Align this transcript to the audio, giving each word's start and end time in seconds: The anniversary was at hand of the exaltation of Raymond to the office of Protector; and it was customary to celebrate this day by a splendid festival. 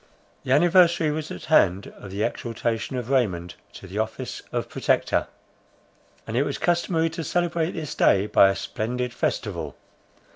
The 0.43 0.51
anniversary 0.51 1.11
was 1.11 1.29
at 1.29 1.45
hand 1.45 1.93
of 1.95 2.09
the 2.09 2.23
exaltation 2.23 2.97
of 2.97 3.11
Raymond 3.11 3.53
to 3.73 3.85
the 3.85 3.99
office 3.99 4.41
of 4.51 4.67
Protector; 4.67 5.27
and 6.25 6.35
it 6.35 6.41
was 6.41 6.57
customary 6.57 7.11
to 7.11 7.23
celebrate 7.23 7.73
this 7.73 7.93
day 7.93 8.25
by 8.25 8.49
a 8.49 8.55
splendid 8.55 9.13
festival. 9.13 9.75